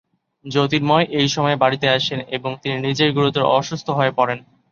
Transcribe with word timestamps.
জ্যোতির্ময় 0.45 1.05
এই 1.19 1.27
সময়ে 1.27 1.61
বাড়িতে 1.63 1.87
আসেন 1.89 2.19
এবং 2.37 2.51
তিনি 2.61 2.75
নিজেই 2.79 3.15
গুরুতর 3.17 3.43
অসুস্থ 3.57 3.87
হয়ে 3.89 4.13
পড়েন। 4.17 4.39